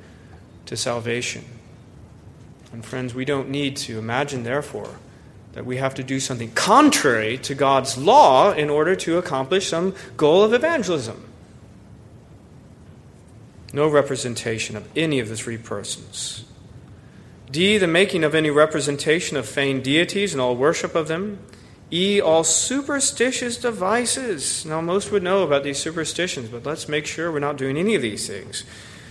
[0.67, 1.45] to salvation.
[2.73, 4.97] And, friends, we don't need to imagine, therefore,
[5.53, 9.95] that we have to do something contrary to God's law in order to accomplish some
[10.17, 11.25] goal of evangelism.
[13.73, 16.45] No representation of any of the three persons.
[17.51, 17.79] D.
[17.79, 21.39] The making of any representation of feigned deities and all worship of them.
[21.91, 22.21] E.
[22.21, 24.67] All superstitious devices.
[24.67, 27.95] Now, most would know about these superstitions, but let's make sure we're not doing any
[27.95, 28.65] of these things.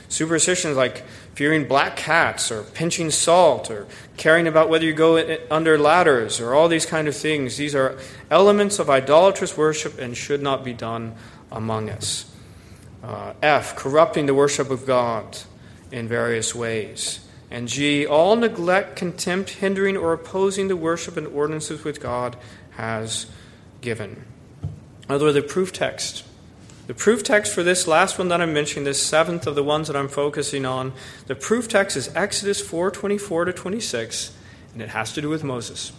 [0.09, 5.77] Superstitions like fearing black cats or pinching salt or caring about whether you go under
[5.77, 7.57] ladders or all these kind of things.
[7.57, 7.97] These are
[8.31, 11.15] elements of idolatrous worship and should not be done
[11.51, 12.31] among us.
[13.03, 13.75] Uh, F.
[13.75, 15.37] Corrupting the worship of God
[15.91, 17.19] in various ways.
[17.49, 18.05] And G.
[18.05, 22.35] All neglect, contempt, hindering, or opposing the worship and ordinances which God
[22.71, 23.27] has
[23.81, 24.25] given.
[25.07, 26.25] Other the proof text.
[26.87, 29.87] The proof text for this last one that I'm mentioning, this seventh of the ones
[29.87, 30.93] that I'm focusing on,
[31.27, 34.31] the proof text is Exodus 4:24 to 26,
[34.71, 35.91] and it has to do with Moses.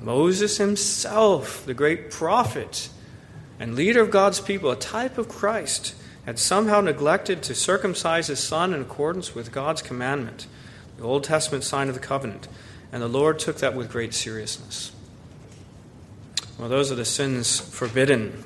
[0.00, 2.90] Moses himself, the great prophet
[3.58, 5.94] and leader of God's people, a type of Christ,
[6.26, 10.46] had somehow neglected to circumcise his son in accordance with God's commandment,
[10.96, 12.46] the Old Testament sign of the covenant,
[12.92, 14.92] and the Lord took that with great seriousness.
[16.56, 18.44] Well, those are the sins forbidden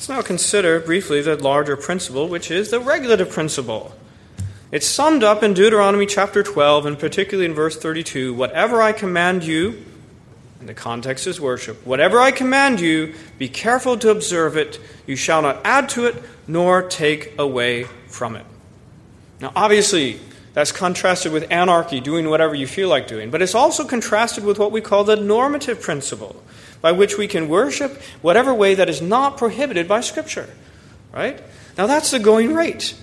[0.00, 3.94] Let's now consider briefly the larger principle, which is the regulative principle.
[4.72, 9.44] It's summed up in Deuteronomy chapter 12, and particularly in verse 32 Whatever I command
[9.44, 9.84] you,
[10.58, 14.80] and the context is worship, whatever I command you, be careful to observe it.
[15.06, 18.46] You shall not add to it, nor take away from it.
[19.38, 20.18] Now, obviously,
[20.54, 24.58] that's contrasted with anarchy, doing whatever you feel like doing, but it's also contrasted with
[24.58, 26.42] what we call the normative principle
[26.80, 30.48] by which we can worship whatever way that is not prohibited by Scripture.
[31.12, 31.42] Right?
[31.76, 32.94] Now that's the going rate.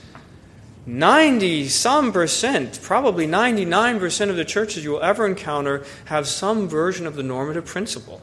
[0.86, 7.06] 90 some percent, probably 99% of the churches you will ever encounter have some version
[7.06, 8.22] of the normative principle.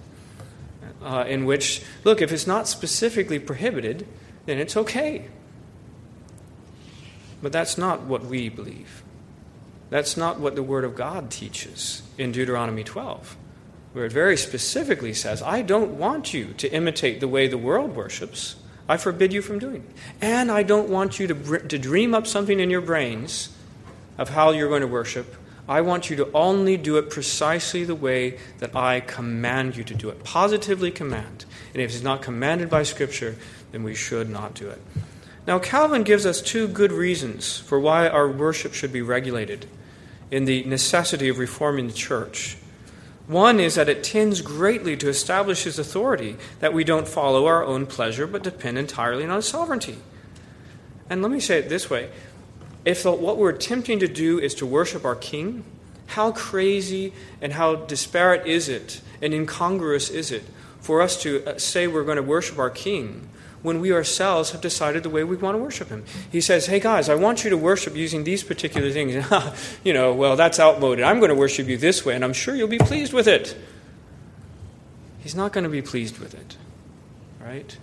[1.02, 4.06] Uh, in which, look, if it's not specifically prohibited,
[4.46, 5.26] then it's okay.
[7.42, 9.02] But that's not what we believe.
[9.90, 13.36] That's not what the Word of God teaches in Deuteronomy 12
[13.94, 17.94] where it very specifically says, I don't want you to imitate the way the world
[17.94, 18.56] worships.
[18.88, 19.96] I forbid you from doing it.
[20.20, 23.56] And I don't want you to, to dream up something in your brains
[24.18, 25.36] of how you're going to worship.
[25.68, 29.94] I want you to only do it precisely the way that I command you to
[29.94, 30.24] do it.
[30.24, 31.44] Positively command.
[31.72, 33.36] And if it's not commanded by Scripture,
[33.70, 34.82] then we should not do it.
[35.46, 39.66] Now, Calvin gives us two good reasons for why our worship should be regulated
[40.32, 42.56] in the necessity of reforming the church.
[43.26, 47.64] One is that it tends greatly to establish his authority, that we don't follow our
[47.64, 49.98] own pleasure but depend entirely on his sovereignty.
[51.08, 52.10] And let me say it this way
[52.84, 55.64] if the, what we're attempting to do is to worship our king,
[56.08, 60.44] how crazy and how disparate is it and incongruous is it
[60.80, 63.28] for us to uh, say we're going to worship our king
[63.64, 66.04] when we ourselves have decided the way we want to worship Him.
[66.30, 69.26] He says, Hey guys, I want you to worship using these particular things.
[69.84, 71.02] you know, well, that's outmoded.
[71.02, 73.56] I'm going to worship you this way, and I'm sure you'll be pleased with it.
[75.20, 76.58] He's not going to be pleased with it,
[77.40, 77.76] right?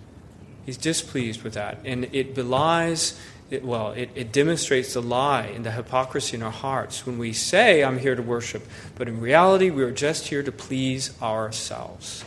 [0.67, 1.79] He's displeased with that.
[1.83, 6.51] And it belies, it, well, it, it demonstrates the lie and the hypocrisy in our
[6.51, 10.43] hearts when we say, I'm here to worship, but in reality, we are just here
[10.43, 12.23] to please ourselves.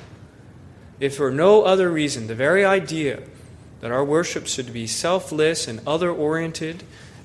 [0.98, 3.22] If for no other reason, the very idea
[3.84, 6.82] that our worship should be selfless and other oriented,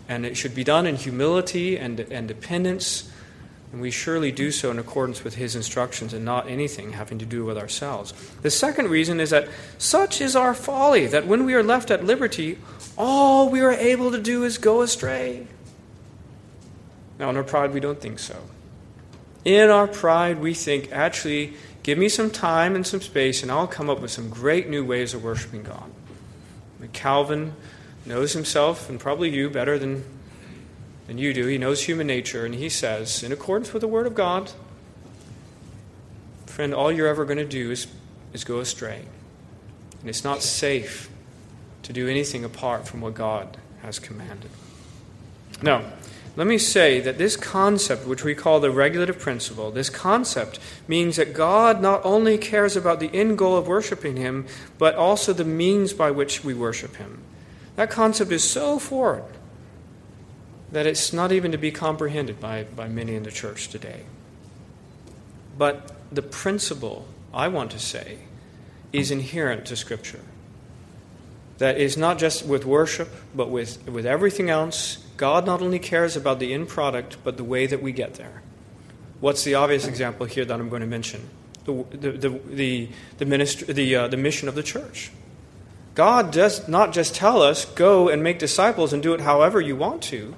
[0.10, 3.10] and it should be done in humility and, and dependence.
[3.72, 7.26] And we surely do so in accordance with his instructions and not anything having to
[7.26, 8.14] do with ourselves.
[8.42, 12.04] The second reason is that such is our folly that when we are left at
[12.04, 12.58] liberty,
[12.98, 15.48] all we are able to do is go astray.
[17.20, 18.36] Now, in our pride, we don't think so.
[19.46, 23.66] In our pride, we think, actually, give me some time and some space, and I'll
[23.66, 25.90] come up with some great new ways of worshiping God.
[26.88, 27.54] Calvin
[28.06, 30.04] knows himself, and probably you better than,
[31.08, 31.46] than you do.
[31.48, 34.52] He knows human nature, and he says, in accordance with the Word of God,
[36.46, 37.88] friend, all you're ever going to do is,
[38.34, 39.04] is go astray.
[40.02, 41.10] And it's not safe
[41.84, 44.52] to do anything apart from what God has commanded.
[45.62, 45.84] Now,
[46.36, 51.16] let me say that this concept, which we call the regulative principle, this concept means
[51.18, 54.46] that God not only cares about the end goal of worshiping Him,
[54.78, 57.22] but also the means by which we worship Him.
[57.76, 59.24] That concept is so foreign
[60.72, 64.02] that it's not even to be comprehended by, by many in the church today.
[65.58, 68.20] But the principle, I want to say,
[68.94, 70.22] is inherent to Scripture.
[71.58, 76.16] That is not just with worship, but with, with everything else God not only cares
[76.16, 78.42] about the end product, but the way that we get there.
[79.20, 81.30] What's the obvious example here that I'm going to mention?
[81.66, 85.12] The, the, the, the, the, the, uh, the mission of the church.
[85.94, 89.76] God does not just tell us, go and make disciples and do it however you
[89.76, 90.36] want to.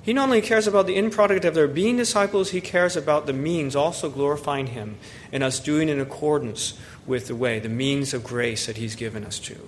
[0.00, 3.26] He not only cares about the end product of their being disciples, he cares about
[3.26, 4.96] the means also glorifying him
[5.32, 9.24] and us doing in accordance with the way, the means of grace that he's given
[9.24, 9.58] us to.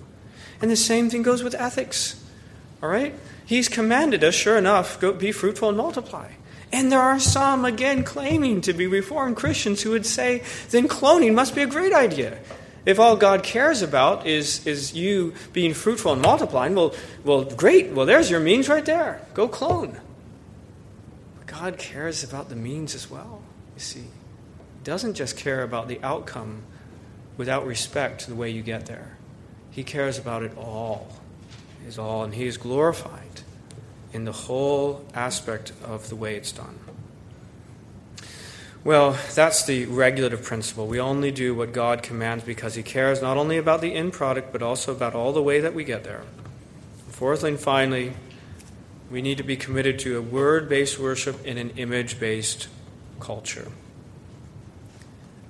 [0.61, 2.23] And the same thing goes with ethics.
[2.81, 3.13] All right?
[3.47, 6.31] He's commanded us, sure enough, go be fruitful and multiply.
[6.73, 11.33] And there are some, again, claiming to be Reformed Christians who would say, then cloning
[11.33, 12.39] must be a great idea.
[12.85, 16.93] If all God cares about is, is you being fruitful and multiplying, well,
[17.23, 17.91] well, great.
[17.91, 19.21] Well, there's your means right there.
[19.33, 19.97] Go clone.
[21.37, 23.41] But God cares about the means as well,
[23.75, 24.01] you see.
[24.01, 26.63] He doesn't just care about the outcome
[27.37, 29.15] without respect to the way you get there.
[29.71, 31.13] He cares about it all.
[31.87, 33.26] Is all, and He is glorified
[34.17, 36.79] in the whole aspect of the way it's done.
[38.83, 40.87] Well, that's the regulative principle.
[40.87, 44.51] We only do what God commands because He cares not only about the end product,
[44.51, 46.23] but also about all the way that we get there.
[47.09, 48.13] Fourthly and finally,
[49.11, 52.69] we need to be committed to a word based worship in an image based
[53.19, 53.71] culture.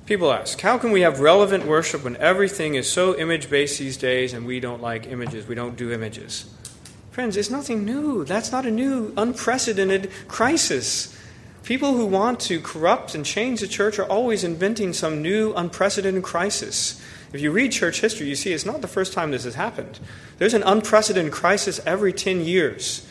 [0.05, 3.95] People ask, how can we have relevant worship when everything is so image based these
[3.95, 5.47] days and we don't like images?
[5.47, 6.53] We don't do images.
[7.17, 8.23] Friends, it's nothing new.
[8.25, 11.17] That's not a new, unprecedented crisis.
[11.63, 16.21] People who want to corrupt and change the church are always inventing some new, unprecedented
[16.21, 17.03] crisis.
[17.33, 19.99] If you read church history, you see it's not the first time this has happened.
[20.37, 23.03] There's an unprecedented crisis every 10 years.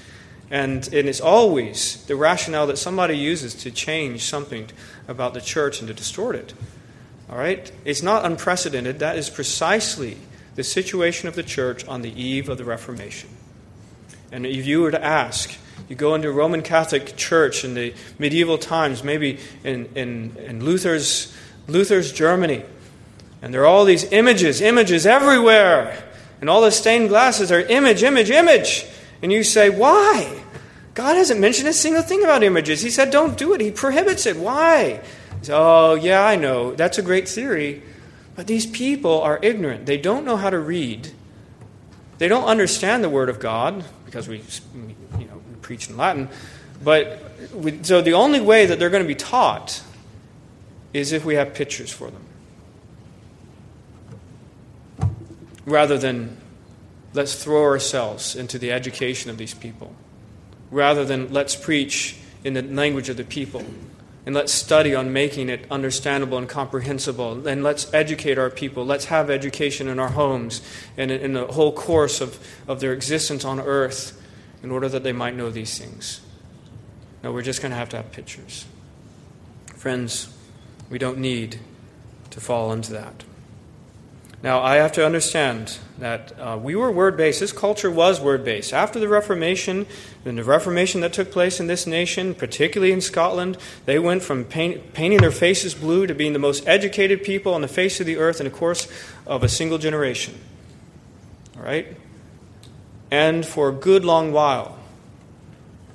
[0.53, 4.69] And, and it's always the rationale that somebody uses to change something
[5.09, 6.55] about the church and to distort it.
[7.29, 7.73] All right?
[7.85, 9.01] It's not unprecedented.
[9.01, 10.17] That is precisely
[10.55, 13.31] the situation of the church on the eve of the Reformation.
[14.33, 15.57] And if you were to ask,
[15.89, 20.65] you go into a Roman Catholic church in the medieval times, maybe in, in, in
[20.65, 21.35] Luther's,
[21.69, 22.65] Luther's Germany,
[23.43, 26.03] and there are all these images, images everywhere.
[26.41, 28.87] And all the stained glasses are image, image, image.
[29.23, 30.43] And you say, why?
[30.95, 32.81] God hasn't mentioned a single thing about images.
[32.81, 33.61] He said, don't do it.
[33.61, 34.37] He prohibits it.
[34.37, 35.01] Why?
[35.49, 36.75] Oh, yeah, I know.
[36.75, 37.83] That's a great theory.
[38.35, 39.87] But these people are ignorant.
[39.87, 41.13] They don't know how to read.
[42.19, 44.43] They don't understand the Word of God because we,
[45.19, 46.31] you know, preach in Latin.
[46.83, 49.83] But we, so the only way that they're going to be taught
[50.95, 52.23] is if we have pictures for them.
[55.67, 56.39] Rather than
[57.13, 59.95] let's throw ourselves into the education of these people
[60.71, 63.65] rather than let's preach in the language of the people
[64.27, 67.47] and let's study on making it understandable and comprehensible.
[67.47, 68.85] And let's educate our people.
[68.85, 70.61] Let's have education in our homes
[70.97, 74.21] and in the whole course of, of their existence on earth
[74.65, 76.21] in order that they might know these things.
[77.23, 78.67] No we're just going to have to have pictures.
[79.77, 80.35] Friends
[80.91, 81.61] we don't need
[82.31, 83.25] to fall into that.
[84.43, 87.41] Now, I have to understand that uh, we were word based.
[87.41, 88.73] This culture was word based.
[88.73, 89.87] After the Reformation,
[90.27, 94.45] and the Reformation that took place in this nation, particularly in Scotland, they went from
[94.45, 98.07] paint, painting their faces blue to being the most educated people on the face of
[98.07, 98.89] the earth in the course
[99.27, 100.39] of a single generation.
[101.57, 101.97] All right?
[103.11, 104.79] And for a good long while,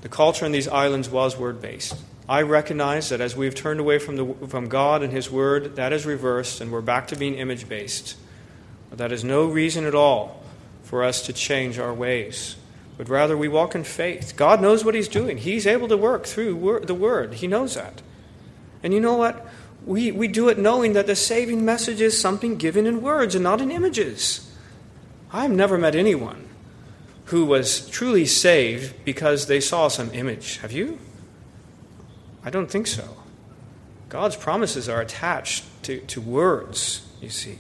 [0.02, 1.96] the culture in these islands was word based.
[2.30, 5.92] I recognize that as we've turned away from, the, from God and His Word, that
[5.92, 8.16] is reversed, and we're back to being image based.
[8.90, 10.42] But that is no reason at all
[10.84, 12.56] for us to change our ways,
[13.02, 14.36] but rather we walk in faith.
[14.36, 17.34] God knows what He's doing, He's able to work through the Word.
[17.34, 18.00] He knows that.
[18.84, 19.44] And you know what?
[19.88, 23.44] We, we do it knowing that the saving message is something given in words and
[23.44, 24.56] not in images.
[25.34, 26.48] I've never met anyone
[27.26, 30.58] who was truly saved because they saw some image.
[30.58, 31.00] Have you?
[32.46, 33.18] I don't think so.
[34.10, 37.58] God's promises are attached to, to words, you see.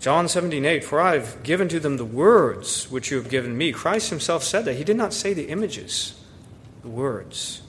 [0.00, 3.58] John 17, 8, for I have given to them the words which you have given
[3.58, 3.72] me.
[3.72, 4.74] Christ himself said that.
[4.74, 6.18] He did not say the images,
[6.82, 7.62] the words.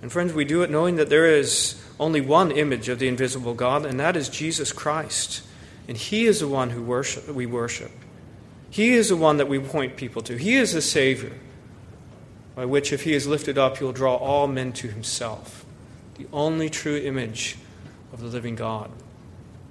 [0.00, 3.54] And friends, we do it knowing that there is only one image of the invisible
[3.54, 5.42] God, and that is Jesus Christ.
[5.88, 7.90] And He is the one who worship, we worship.
[8.70, 10.36] He is the one that we point people to.
[10.36, 11.32] He is the Savior,
[12.54, 15.64] by which, if He is lifted up, He will draw all men to Himself.
[16.18, 17.56] The only true image
[18.12, 18.90] of the living God.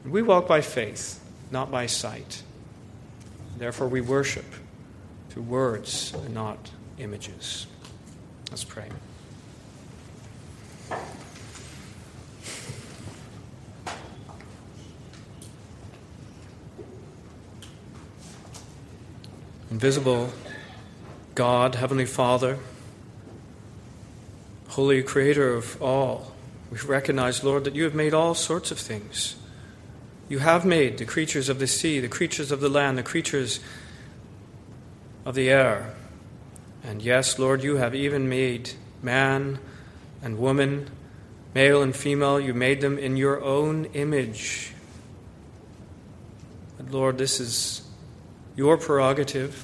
[0.06, 2.44] We walk by faith, not by sight.
[3.58, 4.46] Therefore, we worship
[5.30, 7.68] through words and not images.
[8.52, 8.90] Let's pray.
[19.72, 20.32] Invisible
[21.34, 22.60] God, Heavenly Father,
[24.68, 26.32] Holy Creator of all,
[26.70, 29.36] we recognize, Lord, that you have made all sorts of things.
[30.34, 33.60] You have made the creatures of the sea, the creatures of the land, the creatures
[35.26, 35.94] of the air.
[36.84, 38.72] And yes, Lord, you have even made
[39.04, 39.60] man
[40.24, 40.90] and woman,
[41.54, 44.74] male and female, you made them in your own image.
[46.78, 47.88] But Lord, this is
[48.56, 49.64] your prerogative.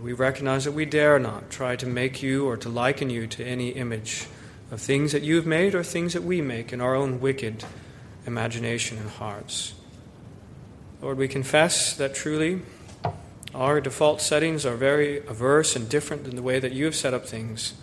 [0.00, 3.44] We recognize that we dare not try to make you or to liken you to
[3.44, 4.28] any image
[4.70, 7.64] of things that you've made or things that we make in our own wicked
[8.26, 9.74] imagination and hearts.
[11.02, 12.62] Lord, we confess that truly
[13.54, 17.14] our default settings are very averse and different than the way that you have set
[17.14, 17.74] up things.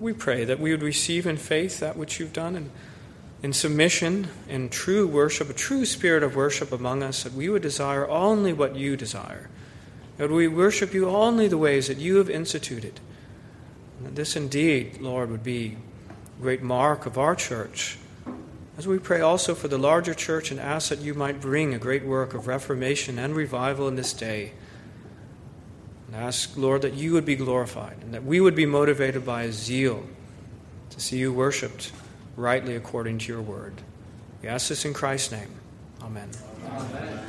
[0.00, 2.70] We pray that we would receive in faith that which you've done and
[3.42, 7.62] in submission, in true worship, a true spirit of worship among us, that we would
[7.62, 9.48] desire only what you desire.
[10.16, 12.98] That we worship you only the ways that you have instituted.
[13.98, 15.76] And that this indeed, Lord, would be
[16.08, 17.98] a great mark of our church.
[18.78, 21.78] As we pray also for the larger church and ask that you might bring a
[21.78, 24.52] great work of reformation and revival in this day.
[26.06, 29.42] And ask, Lord, that you would be glorified and that we would be motivated by
[29.42, 30.04] a zeal
[30.90, 31.90] to see you worshiped
[32.36, 33.74] rightly according to your word.
[34.42, 35.50] We ask this in Christ's name.
[36.00, 36.30] Amen.
[36.64, 37.20] Amen.